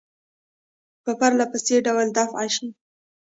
[1.03, 2.67] په پرله پسې ډول دفع شي.